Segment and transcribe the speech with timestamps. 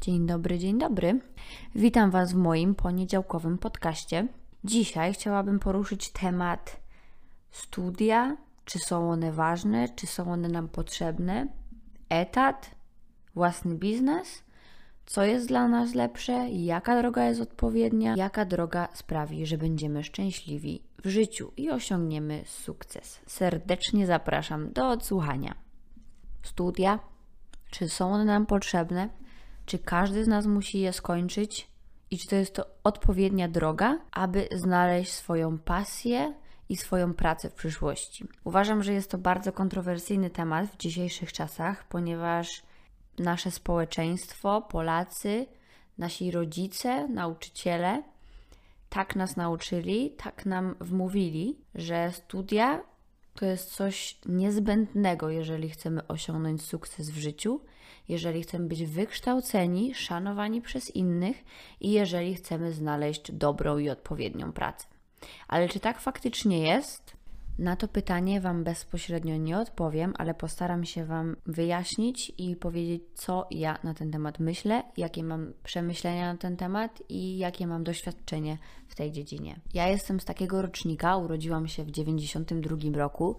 [0.00, 1.20] Dzień dobry, dzień dobry.
[1.74, 4.28] Witam Was w moim poniedziałkowym podcaście.
[4.64, 6.80] Dzisiaj chciałabym poruszyć temat
[7.50, 11.46] studia, czy są one ważne, czy są one nam potrzebne,
[12.08, 12.70] etat,
[13.34, 14.42] własny biznes,
[15.06, 20.82] co jest dla nas lepsze, jaka droga jest odpowiednia, jaka droga sprawi, że będziemy szczęśliwi
[21.04, 23.20] w życiu i osiągniemy sukces.
[23.26, 25.54] Serdecznie zapraszam do odsłuchania.
[26.42, 26.98] Studia,
[27.70, 29.19] czy są one nam potrzebne?
[29.70, 31.68] Czy każdy z nas musi je skończyć?
[32.10, 36.34] I czy to jest to odpowiednia droga, aby znaleźć swoją pasję
[36.68, 38.24] i swoją pracę w przyszłości?
[38.44, 42.62] Uważam, że jest to bardzo kontrowersyjny temat w dzisiejszych czasach, ponieważ
[43.18, 45.46] nasze społeczeństwo, Polacy,
[45.98, 48.02] nasi rodzice, nauczyciele
[48.88, 52.80] tak nas nauczyli, tak nam wmówili, że studia
[53.34, 57.60] to jest coś niezbędnego, jeżeli chcemy osiągnąć sukces w życiu,
[58.08, 61.44] jeżeli chcemy być wykształceni, szanowani przez innych
[61.80, 64.86] i jeżeli chcemy znaleźć dobrą i odpowiednią pracę.
[65.48, 67.19] Ale czy tak faktycznie jest?
[67.58, 73.46] Na to pytanie Wam bezpośrednio nie odpowiem, ale postaram się Wam wyjaśnić i powiedzieć, co
[73.50, 78.58] ja na ten temat myślę, jakie mam przemyślenia na ten temat i jakie mam doświadczenie
[78.88, 79.60] w tej dziedzinie.
[79.74, 83.36] Ja jestem z takiego rocznika, urodziłam się w 92 roku,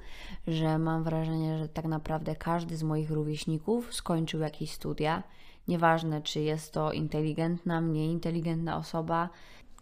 [0.48, 5.24] że mam wrażenie, że tak naprawdę każdy z moich rówieśników skończył jakieś studia.
[5.68, 9.30] Nieważne, czy jest to inteligentna, mniej inteligentna osoba,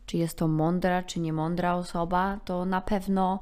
[0.06, 3.40] czy jest to mądra, czy niemądra osoba, to na pewno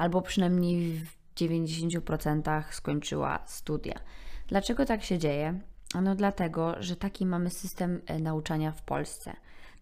[0.00, 4.00] albo przynajmniej w 90% skończyła studia.
[4.48, 5.60] Dlaczego tak się dzieje?
[5.94, 9.36] Ano dlatego, że taki mamy system e, nauczania w Polsce.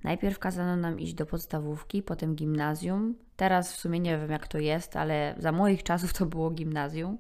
[0.05, 3.15] Najpierw kazano nam iść do podstawówki, potem gimnazjum.
[3.37, 7.19] Teraz w sumie nie wiem jak to jest, ale za moich czasów to było gimnazjum.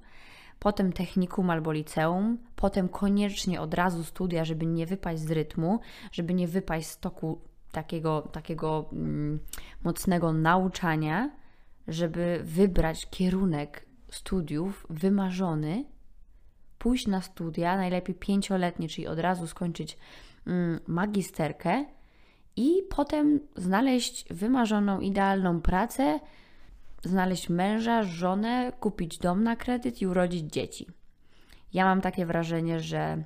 [0.58, 5.80] Potem technikum albo liceum, potem koniecznie od razu studia, żeby nie wypaść z rytmu,
[6.12, 7.40] żeby nie wypaść z toku
[7.72, 9.38] takiego, takiego mm,
[9.84, 11.30] mocnego nauczania
[11.88, 15.84] żeby wybrać kierunek studiów wymarzony,
[16.78, 19.98] pójść na studia, najlepiej pięcioletnie, czyli od razu skończyć
[20.46, 21.84] mm, magisterkę
[22.56, 26.20] i potem znaleźć wymarzoną, idealną pracę,
[27.04, 30.86] znaleźć męża, żonę, kupić dom na kredyt i urodzić dzieci.
[31.72, 33.24] Ja mam takie wrażenie, że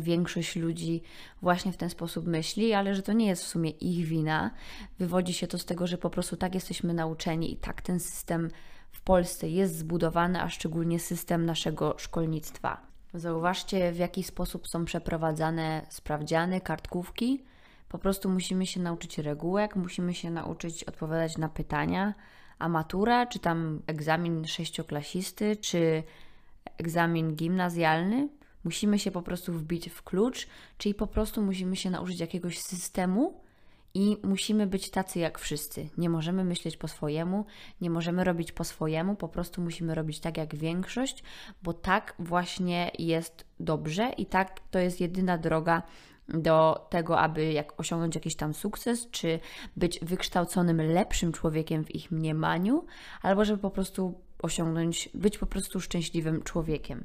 [0.00, 1.02] większość ludzi
[1.42, 4.50] właśnie w ten sposób myśli, ale że to nie jest w sumie ich wina.
[4.98, 8.50] Wywodzi się to z tego, że po prostu tak jesteśmy nauczeni i tak ten system
[8.92, 12.86] w Polsce jest zbudowany, a szczególnie system naszego szkolnictwa.
[13.14, 17.44] Zauważcie, w jaki sposób są przeprowadzane sprawdziany, kartkówki.
[17.88, 22.14] Po prostu musimy się nauczyć regułek, musimy się nauczyć odpowiadać na pytania,
[22.58, 26.02] a matura, czy tam egzamin sześcioklasisty, czy
[26.78, 28.28] egzamin gimnazjalny,
[28.64, 30.46] Musimy się po prostu wbić w klucz,
[30.78, 33.40] czyli po prostu musimy się nauczyć jakiegoś systemu
[33.94, 35.88] i musimy być tacy jak wszyscy.
[35.98, 37.46] Nie możemy myśleć po swojemu,
[37.80, 41.22] nie możemy robić po swojemu, po prostu musimy robić tak jak większość,
[41.62, 45.82] bo tak właśnie jest dobrze i tak to jest jedyna droga
[46.28, 49.40] do tego, aby jak osiągnąć jakiś tam sukces, czy
[49.76, 52.84] być wykształconym, lepszym człowiekiem w ich mniemaniu,
[53.22, 57.04] albo żeby po prostu osiągnąć, być po prostu szczęśliwym człowiekiem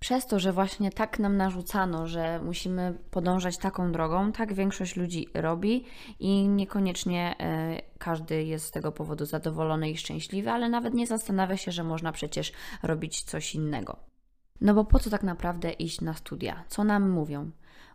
[0.00, 5.28] przez to, że właśnie tak nam narzucano, że musimy podążać taką drogą, tak większość ludzi
[5.34, 5.84] robi
[6.20, 11.56] i niekoniecznie e, każdy jest z tego powodu zadowolony i szczęśliwy, ale nawet nie zastanawia
[11.56, 13.96] się, że można przecież robić coś innego.
[14.60, 16.64] No bo po co tak naprawdę iść na studia?
[16.68, 17.50] Co nam mówią?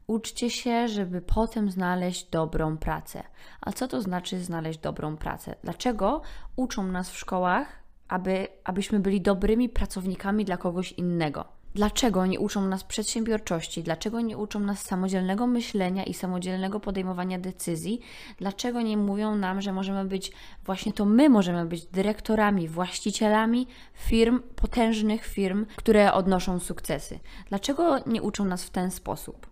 [0.07, 3.23] Uczcie się, żeby potem znaleźć dobrą pracę.
[3.61, 5.55] A co to znaczy znaleźć dobrą pracę?
[5.63, 6.21] Dlaczego
[6.55, 11.62] uczą nas w szkołach, aby, abyśmy byli dobrymi pracownikami dla kogoś innego?
[11.75, 13.83] Dlaczego nie uczą nas przedsiębiorczości?
[13.83, 17.99] Dlaczego nie uczą nas samodzielnego myślenia i samodzielnego podejmowania decyzji?
[18.37, 20.31] Dlaczego nie mówią nam, że możemy być,
[20.65, 27.19] właśnie to my możemy być dyrektorami, właścicielami firm, potężnych firm, które odnoszą sukcesy?
[27.49, 29.47] Dlaczego nie uczą nas w ten sposób?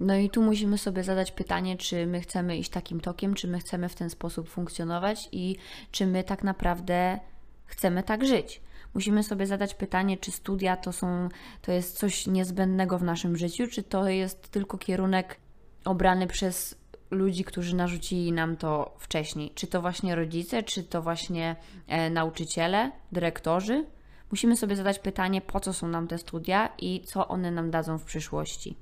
[0.00, 3.58] No i tu musimy sobie zadać pytanie, czy my chcemy iść takim tokiem, czy my
[3.58, 5.56] chcemy w ten sposób funkcjonować i
[5.90, 7.18] czy my tak naprawdę
[7.66, 8.60] chcemy tak żyć.
[8.94, 11.28] Musimy sobie zadać pytanie, czy studia to, są,
[11.62, 15.36] to jest coś niezbędnego w naszym życiu, czy to jest tylko kierunek
[15.84, 19.52] obrany przez ludzi, którzy narzucili nam to wcześniej.
[19.54, 21.56] Czy to właśnie rodzice, czy to właśnie
[21.86, 23.86] e, nauczyciele, dyrektorzy?
[24.30, 27.98] Musimy sobie zadać pytanie, po co są nam te studia i co one nam dadzą
[27.98, 28.76] w przyszłości.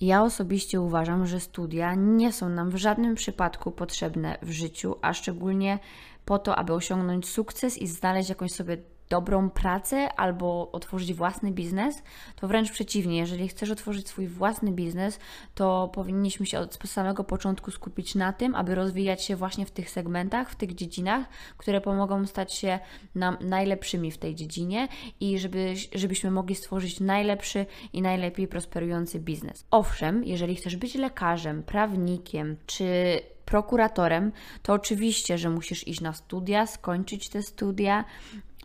[0.00, 5.14] Ja osobiście uważam, że studia nie są nam w żadnym przypadku potrzebne w życiu, a
[5.14, 5.78] szczególnie
[6.24, 8.76] po to, aby osiągnąć sukces i znaleźć jakąś sobie
[9.12, 12.02] dobrą pracę albo otworzyć własny biznes,
[12.36, 15.18] to wręcz przeciwnie, jeżeli chcesz otworzyć swój własny biznes,
[15.54, 19.90] to powinniśmy się od samego początku skupić na tym, aby rozwijać się właśnie w tych
[19.90, 21.26] segmentach, w tych dziedzinach,
[21.56, 22.78] które pomogą stać się
[23.14, 24.88] nam najlepszymi w tej dziedzinie
[25.20, 29.66] i żeby, żebyśmy mogli stworzyć najlepszy i najlepiej prosperujący biznes.
[29.70, 34.32] Owszem, jeżeli chcesz być lekarzem, prawnikiem czy prokuratorem,
[34.62, 38.04] to oczywiście, że musisz iść na studia, skończyć te studia,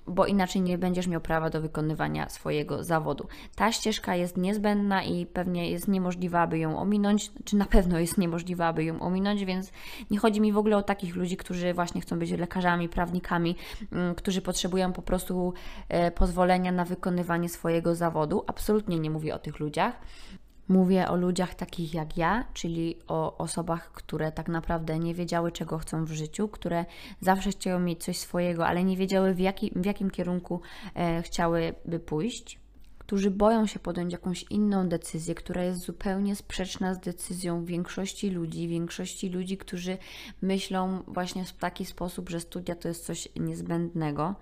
[0.08, 3.28] bo inaczej nie będziesz miał prawa do wykonywania swojego zawodu.
[3.56, 8.18] Ta ścieżka jest niezbędna i pewnie jest niemożliwa, aby ją ominąć, czy na pewno jest
[8.18, 9.72] niemożliwa, aby ją ominąć, więc
[10.12, 13.56] nie chodzi mi w ogóle o takich ludzi, którzy właśnie chcą być lekarzami, prawnikami,
[13.92, 15.54] mm, którzy potrzebują po prostu
[15.90, 18.44] e, pozwolenia na wykonywanie swojego zawodu.
[18.48, 20.00] Absolutnie nie mówię o tych ludziach.
[20.68, 25.78] Mówię o ludziach takich jak ja, czyli o osobach, które tak naprawdę nie wiedziały, czego
[25.78, 26.86] chcą w życiu, które
[27.22, 30.62] zawsze chciały mieć coś swojego, ale nie wiedziały, w, jaki, w jakim kierunku
[30.96, 32.60] e, chciałyby pójść.
[32.98, 38.68] Którzy boją się podjąć jakąś inną decyzję, która jest zupełnie sprzeczna z decyzją większości ludzi,
[38.68, 39.98] większości ludzi, którzy
[40.42, 44.36] myślą właśnie w taki sposób, że studia to jest coś niezbędnego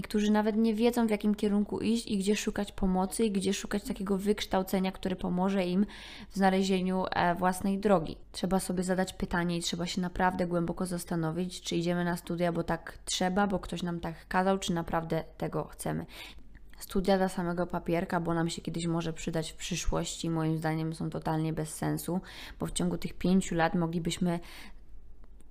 [0.00, 3.54] i którzy nawet nie wiedzą, w jakim kierunku iść i gdzie szukać pomocy, i gdzie
[3.54, 5.86] szukać takiego wykształcenia, które pomoże im
[6.30, 8.16] w znalezieniu e, własnej drogi.
[8.32, 12.62] Trzeba sobie zadać pytanie i trzeba się naprawdę głęboko zastanowić, czy idziemy na studia, bo
[12.62, 16.06] tak trzeba, bo ktoś nam tak kazał, czy naprawdę tego chcemy.
[16.78, 21.10] Studia dla samego papierka, bo nam się kiedyś może przydać w przyszłości, moim zdaniem są
[21.10, 22.20] totalnie bez sensu,
[22.60, 24.40] bo w ciągu tych pięciu lat moglibyśmy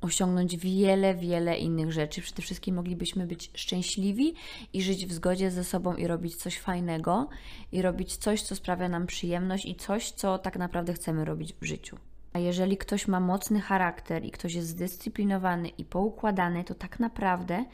[0.01, 2.21] osiągnąć wiele, wiele innych rzeczy.
[2.21, 4.33] Przede wszystkim moglibyśmy być szczęśliwi
[4.73, 7.29] i żyć w zgodzie ze sobą i robić coś fajnego
[7.71, 11.65] i robić coś, co sprawia nam przyjemność i coś, co tak naprawdę chcemy robić w
[11.65, 11.97] życiu.
[12.33, 17.65] A jeżeli ktoś ma mocny charakter i ktoś jest zdyscyplinowany i poukładany, to tak naprawdę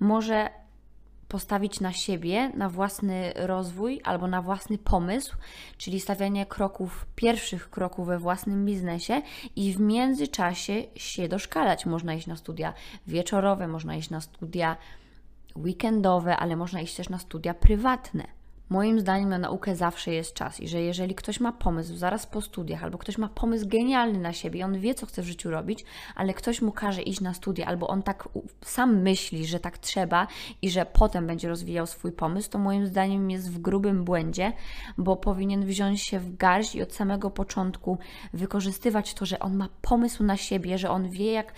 [0.00, 0.61] może
[1.32, 5.36] postawić na siebie, na własny rozwój albo na własny pomysł,
[5.78, 9.22] czyli stawianie kroków, pierwszych kroków we własnym biznesie
[9.56, 11.86] i w międzyczasie się doszkalać.
[11.86, 12.74] Można iść na studia
[13.06, 14.76] wieczorowe, można iść na studia
[15.56, 18.41] weekendowe, ale można iść też na studia prywatne.
[18.72, 22.40] Moim zdaniem na naukę zawsze jest czas i że jeżeli ktoś ma pomysł zaraz po
[22.40, 25.50] studiach, albo ktoś ma pomysł genialny na siebie i on wie, co chce w życiu
[25.50, 25.84] robić,
[26.14, 28.28] ale ktoś mu każe iść na studia, albo on tak
[28.64, 30.26] sam myśli, że tak trzeba
[30.62, 34.52] i że potem będzie rozwijał swój pomysł, to moim zdaniem jest w grubym błędzie,
[34.98, 37.98] bo powinien wziąć się w garść i od samego początku
[38.32, 41.52] wykorzystywać to, że on ma pomysł na siebie, że on wie, jak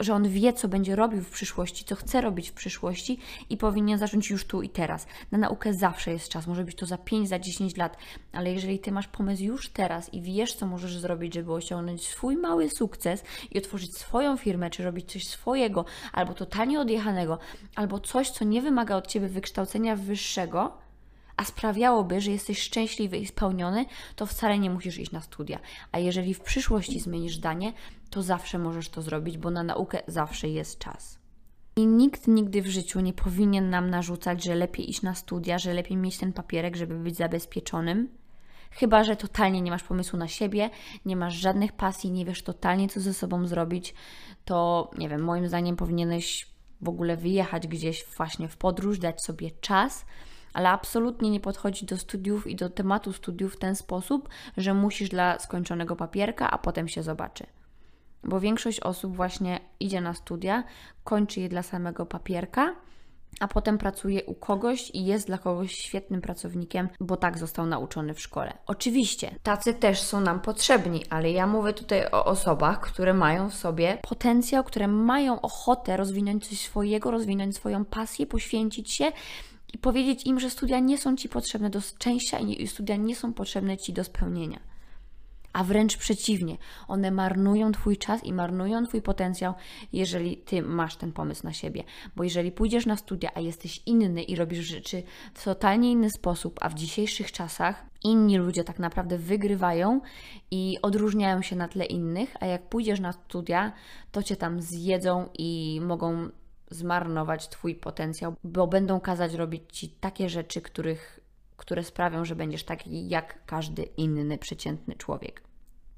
[0.00, 3.18] że on wie, co będzie robił w przyszłości, co chce robić w przyszłości
[3.50, 5.06] i powinien zacząć już tu i teraz.
[5.32, 7.96] Na naukę zawsze jest czas, może być to za 5, za 10 lat,
[8.32, 12.36] ale jeżeli ty masz pomysł już teraz i wiesz, co możesz zrobić, żeby osiągnąć swój
[12.36, 17.38] mały sukces i otworzyć swoją firmę, czy robić coś swojego, albo totalnie odjechanego,
[17.74, 20.85] albo coś, co nie wymaga od ciebie wykształcenia wyższego,
[21.36, 23.86] a sprawiałoby, że jesteś szczęśliwy i spełniony,
[24.16, 25.58] to wcale nie musisz iść na studia.
[25.92, 27.72] A jeżeli w przyszłości zmienisz zdanie,
[28.10, 31.18] to zawsze możesz to zrobić, bo na naukę zawsze jest czas.
[31.76, 35.74] I nikt nigdy w życiu nie powinien nam narzucać, że lepiej iść na studia, że
[35.74, 38.08] lepiej mieć ten papierek, żeby być zabezpieczonym.
[38.70, 40.70] Chyba, że totalnie nie masz pomysłu na siebie,
[41.04, 43.94] nie masz żadnych pasji, nie wiesz totalnie, co ze sobą zrobić,
[44.44, 46.46] to nie wiem, moim zdaniem powinieneś
[46.80, 50.06] w ogóle wyjechać gdzieś właśnie w podróż, dać sobie czas,
[50.56, 55.08] ale absolutnie nie podchodzi do studiów i do tematu studiów w ten sposób, że musisz
[55.08, 57.46] dla skończonego papierka, a potem się zobaczy.
[58.24, 60.64] Bo większość osób właśnie idzie na studia,
[61.04, 62.74] kończy je dla samego papierka,
[63.40, 68.14] a potem pracuje u kogoś i jest dla kogoś świetnym pracownikiem, bo tak został nauczony
[68.14, 68.58] w szkole.
[68.66, 73.54] Oczywiście, tacy też są nam potrzebni, ale ja mówię tutaj o osobach, które mają w
[73.54, 79.12] sobie potencjał, które mają ochotę rozwinąć coś swojego, rozwinąć swoją pasję, poświęcić się
[79.76, 83.32] i powiedzieć im, że studia nie są ci potrzebne do szczęścia i studia nie są
[83.32, 84.60] potrzebne ci do spełnienia.
[85.52, 86.56] A wręcz przeciwnie,
[86.88, 89.54] one marnują Twój czas i marnują Twój potencjał,
[89.92, 91.84] jeżeli Ty masz ten pomysł na siebie.
[92.16, 95.02] Bo jeżeli pójdziesz na studia, a jesteś inny i robisz rzeczy
[95.34, 100.00] w totalnie inny sposób, a w dzisiejszych czasach inni ludzie tak naprawdę wygrywają
[100.50, 103.72] i odróżniają się na tle innych, a jak pójdziesz na studia,
[104.12, 106.28] to Cię tam zjedzą i mogą
[106.70, 111.20] zmarnować Twój potencjał, bo będą kazać robić Ci takie rzeczy, których,
[111.56, 115.42] które sprawią, że będziesz taki jak każdy inny przeciętny człowiek.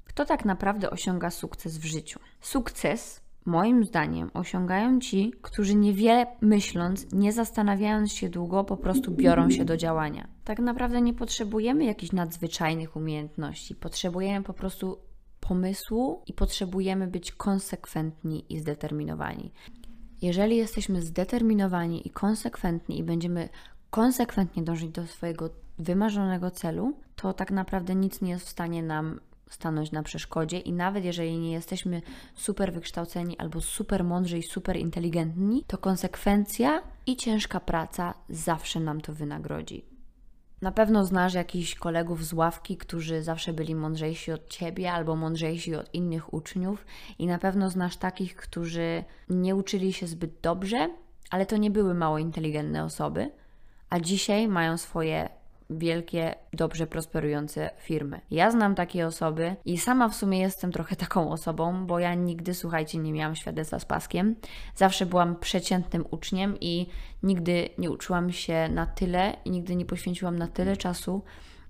[0.05, 2.19] Kto tak naprawdę osiąga sukces w życiu?
[2.41, 9.49] Sukces, moim zdaniem, osiągają ci, którzy niewiele myśląc, nie zastanawiając się długo, po prostu biorą
[9.49, 10.27] się do działania.
[10.43, 14.97] Tak naprawdę nie potrzebujemy jakichś nadzwyczajnych umiejętności, potrzebujemy po prostu
[15.39, 19.51] pomysłu i potrzebujemy być konsekwentni i zdeterminowani.
[20.21, 23.49] Jeżeli jesteśmy zdeterminowani i konsekwentni i będziemy
[23.89, 25.49] konsekwentnie dążyć do swojego
[25.79, 30.73] wymarzonego celu, to tak naprawdę nic nie jest w stanie nam stanąć na przeszkodzie i
[30.73, 32.01] nawet jeżeli nie jesteśmy
[32.35, 39.01] super wykształceni albo super mądrzy i super inteligentni, to konsekwencja i ciężka praca zawsze nam
[39.01, 39.88] to wynagrodzi.
[40.61, 45.75] Na pewno znasz jakichś kolegów z ławki, którzy zawsze byli mądrzejsi od ciebie albo mądrzejsi
[45.75, 46.85] od innych uczniów,
[47.19, 50.89] i na pewno znasz takich, którzy nie uczyli się zbyt dobrze,
[51.29, 53.31] ale to nie były mało inteligentne osoby,
[53.89, 55.38] a dzisiaj mają swoje
[55.69, 58.21] wielkie, dobrze prosperujące firmy.
[58.31, 62.53] Ja znam takie osoby i sama w sumie jestem trochę taką osobą, bo ja nigdy,
[62.53, 64.35] słuchajcie, nie miałam świadectwa z paskiem.
[64.75, 66.87] Zawsze byłam przeciętnym uczniem i
[67.23, 71.23] nigdy nie uczyłam się na tyle i nigdy nie poświęciłam na tyle czasu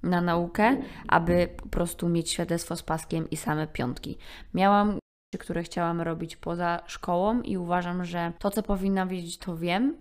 [0.04, 0.78] na naukę,
[1.08, 4.18] aby po prostu mieć świadectwo z paskiem i same piątki.
[4.54, 5.00] Miałam
[5.40, 9.98] które chciałam robić poza szkołą i uważam, że to, co powinnam wiedzieć, to wiem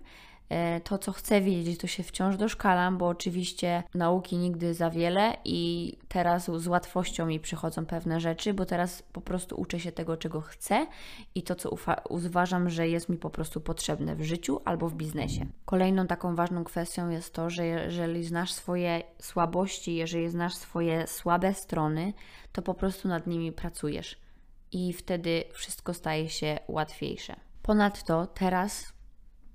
[0.83, 5.93] to, co chcę wiedzieć, to się wciąż doszkalam, bo oczywiście nauki nigdy za wiele i
[6.07, 10.41] teraz z łatwością mi przychodzą pewne rzeczy, bo teraz po prostu uczę się tego, czego
[10.41, 10.87] chcę
[11.35, 11.69] i to, co
[12.09, 15.45] uważam, że jest mi po prostu potrzebne w życiu albo w biznesie.
[15.65, 21.53] Kolejną taką ważną kwestią jest to, że jeżeli znasz swoje słabości, jeżeli znasz swoje słabe
[21.53, 22.13] strony,
[22.51, 24.17] to po prostu nad nimi pracujesz
[24.71, 27.35] i wtedy wszystko staje się łatwiejsze.
[27.61, 28.93] Ponadto teraz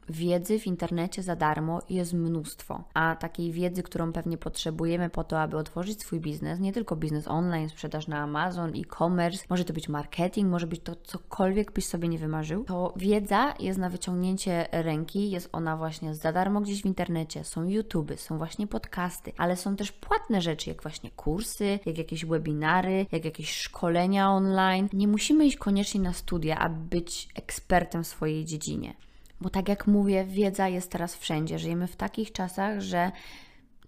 [0.08, 5.40] Wiedzy w internecie za darmo jest mnóstwo, a takiej wiedzy, którą pewnie potrzebujemy po to,
[5.40, 9.88] aby otworzyć swój biznes, nie tylko biznes online, sprzedaż na Amazon, e-commerce, może to być
[9.88, 15.30] marketing, może być to cokolwiek byś sobie nie wymarzył, to wiedza jest na wyciągnięcie ręki,
[15.30, 19.76] jest ona właśnie za darmo gdzieś w internecie, są YouTube, są właśnie podcasty, ale są
[19.76, 24.88] też płatne rzeczy, jak właśnie kursy, jak jakieś webinary, jak jakieś szkolenia online.
[24.92, 28.94] Nie musimy iść koniecznie na studia, aby być ekspertem w swojej dziedzinie.
[29.40, 31.58] Bo tak jak mówię, wiedza jest teraz wszędzie.
[31.58, 33.12] Żyjemy w takich czasach, że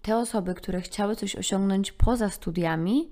[0.01, 3.11] te osoby, które chciały coś osiągnąć poza studiami,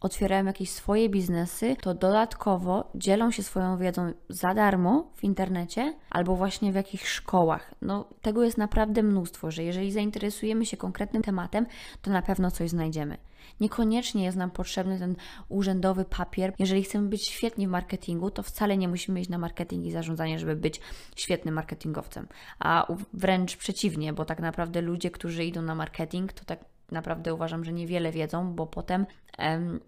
[0.00, 6.36] otwierają jakieś swoje biznesy, to dodatkowo dzielą się swoją wiedzą za darmo w internecie albo
[6.36, 7.74] właśnie w jakichś szkołach.
[7.82, 11.66] No, tego jest naprawdę mnóstwo, że jeżeli zainteresujemy się konkretnym tematem,
[12.02, 13.16] to na pewno coś znajdziemy.
[13.60, 15.16] Niekoniecznie jest nam potrzebny ten
[15.48, 16.52] urzędowy papier.
[16.58, 20.38] Jeżeli chcemy być świetni w marketingu, to wcale nie musimy iść na marketing i zarządzanie,
[20.38, 20.80] żeby być
[21.16, 22.28] świetnym marketingowcem.
[22.58, 27.64] A wręcz przeciwnie, bo tak naprawdę ludzie, którzy idą na marketing, to tak naprawdę uważam,
[27.64, 29.06] że niewiele wiedzą, bo potem
[29.38, 29.80] em,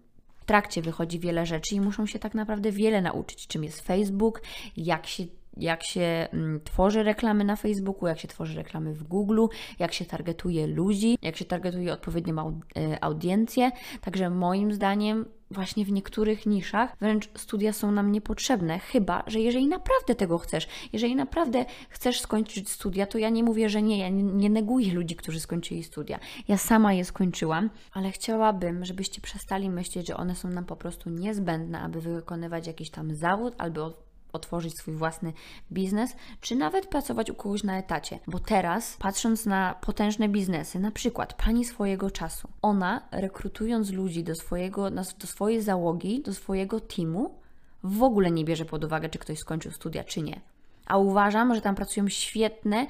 [0.43, 4.41] w trakcie wychodzi wiele rzeczy i muszą się tak naprawdę wiele nauczyć, czym jest Facebook,
[4.77, 5.23] jak się
[5.57, 9.45] jak się mm, tworzy reklamy na Facebooku, jak się tworzy reklamy w Google,
[9.79, 13.71] jak się targetuje ludzi, jak się targetuje odpowiednią e, audiencję.
[14.01, 19.67] Także moim zdaniem właśnie w niektórych niszach wręcz studia są nam niepotrzebne, chyba, że jeżeli
[19.67, 24.09] naprawdę tego chcesz, jeżeli naprawdę chcesz skończyć studia, to ja nie mówię, że nie, ja
[24.09, 26.19] nie neguję ludzi, którzy skończyli studia.
[26.47, 31.09] Ja sama je skończyłam, ale chciałabym, żebyście przestali myśleć, że one są nam po prostu
[31.09, 35.33] niezbędne, aby wykonywać jakiś tam zawód albo otworzyć swój własny
[35.71, 38.19] biznes, czy nawet pracować u kogoś na etacie.
[38.27, 44.35] Bo teraz, patrząc na potężne biznesy, na przykład pani swojego czasu, ona rekrutując ludzi do,
[44.35, 47.35] swojego, do swojej załogi, do swojego teamu,
[47.83, 50.41] w ogóle nie bierze pod uwagę, czy ktoś skończył studia, czy nie.
[50.85, 52.87] A uważam, że tam pracują świetne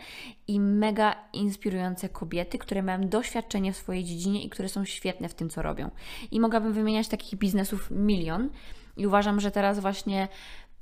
[0.47, 5.33] i mega inspirujące kobiety, które mają doświadczenie w swojej dziedzinie i które są świetne w
[5.33, 5.89] tym, co robią.
[6.31, 8.49] I mogłabym wymieniać takich biznesów milion.
[8.97, 10.27] I uważam, że teraz właśnie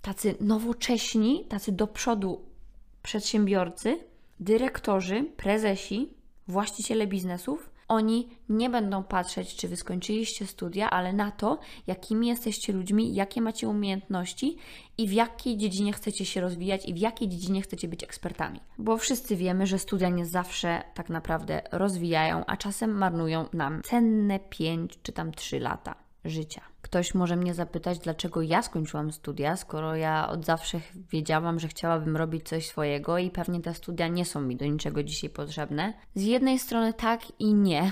[0.01, 2.45] tacy nowocześni, tacy do przodu
[3.03, 3.99] przedsiębiorcy,
[4.39, 6.13] dyrektorzy, prezesi,
[6.47, 12.73] właściciele biznesów, oni nie będą patrzeć, czy wy skończyliście studia, ale na to, jakimi jesteście
[12.73, 14.57] ludźmi, jakie macie umiejętności
[14.97, 18.59] i w jakiej dziedzinie chcecie się rozwijać i w jakiej dziedzinie chcecie być ekspertami.
[18.77, 24.39] Bo wszyscy wiemy, że studia nie zawsze tak naprawdę rozwijają, a czasem marnują nam cenne
[24.39, 26.61] 5 czy tam 3 lata życia.
[26.81, 30.79] Ktoś może mnie zapytać, dlaczego ja skończyłam studia, skoro ja od zawsze
[31.11, 35.03] wiedziałam, że chciałabym robić coś swojego i pewnie te studia nie są mi do niczego
[35.03, 35.93] dzisiaj potrzebne.
[36.15, 37.91] Z jednej strony tak i nie,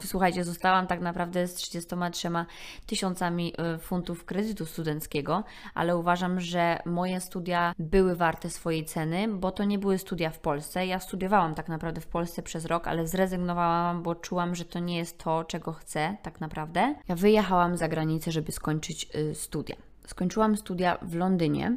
[0.00, 2.28] Słuchajcie, zostałam tak naprawdę z 33
[2.86, 9.52] tysiącami y, funtów kredytu studenckiego, ale uważam, że moje studia były warte swojej ceny, bo
[9.52, 10.86] to nie były studia w Polsce.
[10.86, 14.96] Ja studiowałam tak naprawdę w Polsce przez rok, ale zrezygnowałam, bo czułam, że to nie
[14.96, 16.94] jest to, czego chcę tak naprawdę.
[17.08, 19.76] Ja wyjechałam za granicę, żeby skończyć y, studia.
[20.06, 21.76] Skończyłam studia w Londynie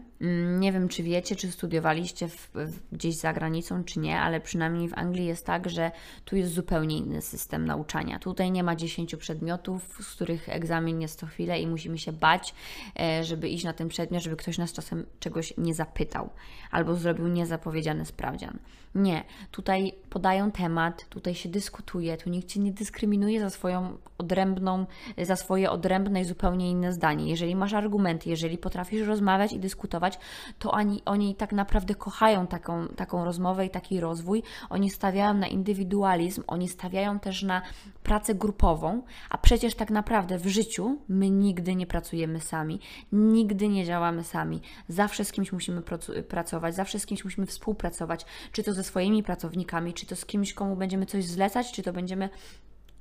[0.60, 4.90] nie wiem, czy wiecie, czy studiowaliście w, w, gdzieś za granicą, czy nie, ale przynajmniej
[4.90, 5.92] w Anglii jest tak, że
[6.25, 8.20] tu jest zupełnie inny system nauczania.
[8.20, 12.54] Tutaj nie ma 10 przedmiotów, z których egzamin jest co chwilę i musimy się bać,
[13.00, 16.30] e, żeby iść na ten przedmiot, żeby ktoś nas czasem czegoś nie zapytał
[16.72, 18.60] albo zrobił niezapowiedziany sprawdzian.
[18.96, 24.86] Nie, tutaj podają temat, tutaj się dyskutuje, tu nikt Cię nie dyskryminuje za swoją odrębną,
[25.22, 27.30] za swoje odrębne i zupełnie inne zdanie.
[27.30, 30.11] Jeżeli masz argumenty, jeżeli potrafisz rozmawiać i dyskutować,
[30.60, 34.44] to oni, oni tak naprawdę kochają taką, taką rozmowę i taki rozwój.
[34.70, 37.62] Oni stawiają na indywidualizm, oni stawiają też na
[38.03, 42.80] pracę grupową, a przecież tak naprawdę w życiu my nigdy nie pracujemy sami,
[43.12, 44.62] nigdy nie działamy sami.
[44.88, 45.82] Zawsze z kimś musimy
[46.27, 50.53] pracować, zawsze z kimś musimy współpracować, czy to ze swoimi pracownikami, czy to z kimś,
[50.53, 52.30] komu będziemy coś zlecać, czy to będziemy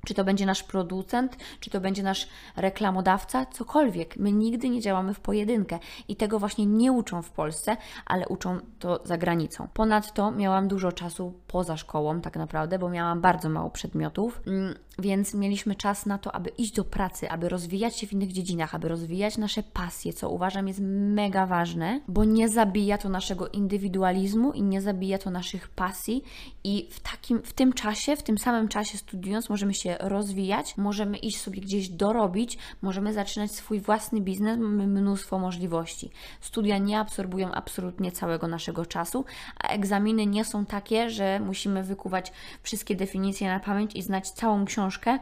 [0.05, 4.17] czy to będzie nasz producent, czy to będzie nasz reklamodawca, cokolwiek.
[4.17, 8.59] My nigdy nie działamy w pojedynkę i tego właśnie nie uczą w Polsce, ale uczą
[8.79, 9.67] to za granicą.
[9.73, 15.33] Ponadto miałam dużo czasu poza szkołą, tak naprawdę, bo miałam bardzo mało przedmiotów, mm, więc
[15.33, 18.87] mieliśmy czas na to, aby iść do pracy, aby rozwijać się w innych dziedzinach, aby
[18.87, 24.63] rozwijać nasze pasje, co uważam jest mega ważne, bo nie zabija to naszego indywidualizmu i
[24.63, 26.23] nie zabija to naszych pasji
[26.63, 31.17] i w takim, w tym czasie, w tym samym czasie studiując możemy się rozwijać, możemy
[31.17, 36.11] iść sobie gdzieś dorobić, możemy zaczynać swój własny biznes, mamy mnóstwo możliwości.
[36.41, 39.25] Studia nie absorbują absolutnie całego naszego czasu,
[39.59, 42.33] a egzaminy nie są takie, że musimy wykuwać
[42.63, 45.19] wszystkie definicje na pamięć i znać całą książkę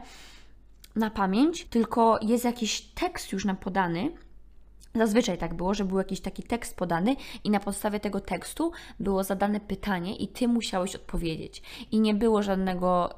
[0.96, 4.12] na pamięć, tylko jest jakiś tekst już nam podany,
[4.94, 9.24] Zazwyczaj tak było, że był jakiś taki tekst podany i na podstawie tego tekstu było
[9.24, 11.62] zadane pytanie i ty musiałeś odpowiedzieć.
[11.90, 13.14] I nie było żadnego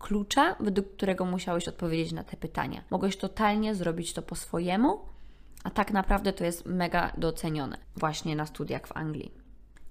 [0.00, 2.82] klucza, według którego musiałeś odpowiedzieć na te pytania.
[2.90, 5.00] Mogłeś totalnie zrobić to po swojemu,
[5.64, 9.32] a tak naprawdę to jest mega docenione właśnie na studiach w Anglii.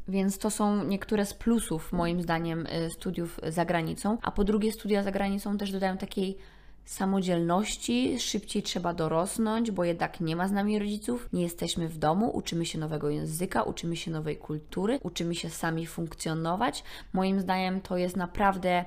[0.08, 4.18] Więc to są niektóre z plusów, moim zdaniem, y, studiów za granicą.
[4.22, 6.38] A po drugie, studia za granicą też dodają takiej
[6.86, 12.38] samodzielności, szybciej trzeba dorosnąć, bo jednak nie ma z nami rodziców, nie jesteśmy w domu,
[12.38, 16.84] uczymy się nowego języka, uczymy się nowej kultury, uczymy się sami funkcjonować.
[17.14, 18.86] Moim zdaniem to jest naprawdę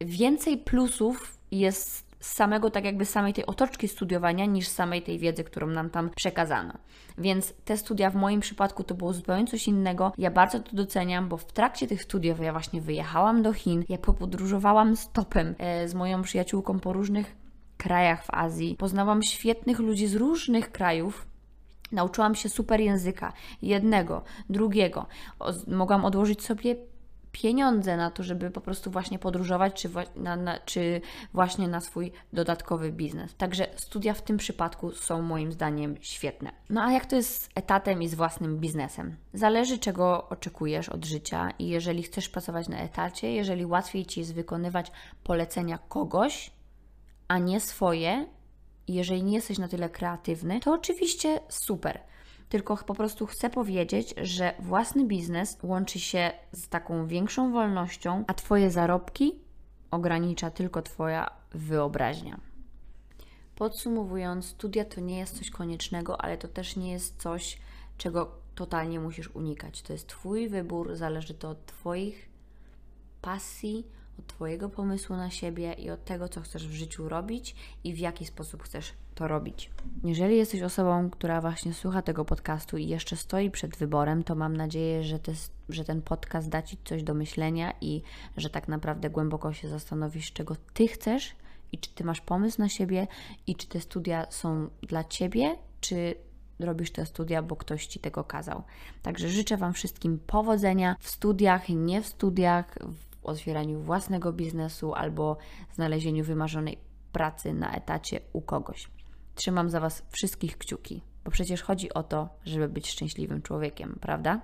[0.00, 5.66] więcej plusów jest samego, tak jakby samej tej otoczki studiowania, niż samej tej wiedzy, którą
[5.66, 6.72] nam tam przekazano.
[7.18, 10.12] Więc te studia w moim przypadku to było zupełnie coś innego.
[10.18, 13.98] Ja bardzo to doceniam, bo w trakcie tych studiów ja właśnie wyjechałam do Chin, ja
[13.98, 17.36] popodróżowałam stopem e, z moją przyjaciółką po różnych
[17.76, 18.76] krajach w Azji.
[18.78, 21.26] Poznałam świetnych ludzi z różnych krajów,
[21.92, 25.06] Nauczyłam się super języka, jednego, drugiego.
[25.38, 26.76] O, mogłam odłożyć sobie
[27.42, 31.00] pieniądze na to, żeby po prostu właśnie podróżować, czy, na, na, czy
[31.34, 33.34] właśnie na swój dodatkowy biznes.
[33.34, 36.50] Także studia w tym przypadku są moim zdaniem świetne.
[36.70, 39.16] No a jak to jest z etatem i z własnym biznesem?
[39.32, 44.34] Zależy, czego oczekujesz od życia i jeżeli chcesz pracować na etacie, jeżeli łatwiej ci jest
[44.34, 44.92] wykonywać
[45.24, 46.50] polecenia kogoś,
[47.28, 48.26] a nie swoje,
[48.88, 52.00] jeżeli nie jesteś na tyle kreatywny, to oczywiście super
[52.48, 58.34] tylko po prostu chcę powiedzieć, że własny biznes łączy się z taką większą wolnością, a
[58.34, 59.34] Twoje zarobki
[59.90, 62.40] ogranicza tylko Twoja wyobraźnia.
[63.54, 67.58] Podsumowując, studia to nie jest coś koniecznego, ale to też nie jest coś,
[67.98, 69.82] czego totalnie musisz unikać.
[69.82, 72.28] To jest Twój wybór, zależy to od Twoich
[73.22, 73.86] pasji,
[74.18, 77.54] od Twojego pomysłu na siebie i od tego, co chcesz w życiu robić
[77.84, 79.70] i w jaki sposób chcesz to robić.
[80.04, 84.56] Jeżeli jesteś osobą, która właśnie słucha tego podcastu i jeszcze stoi przed wyborem, to mam
[84.56, 85.32] nadzieję, że, te,
[85.68, 88.02] że ten podcast da Ci coś do myślenia i
[88.36, 91.36] że tak naprawdę głęboko się zastanowisz, czego Ty chcesz
[91.72, 93.06] i czy Ty masz pomysł na siebie
[93.46, 96.14] i czy te studia są dla Ciebie, czy
[96.60, 98.62] robisz te studia, bo ktoś Ci tego kazał.
[99.02, 102.78] Także życzę Wam wszystkim powodzenia w studiach, nie w studiach,
[103.28, 105.36] otwieraniu własnego biznesu albo
[105.74, 106.78] znalezieniu wymarzonej
[107.12, 108.88] pracy na etacie u kogoś.
[109.34, 114.40] Trzymam za Was wszystkich kciuki, bo przecież chodzi o to, żeby być szczęśliwym człowiekiem, prawda?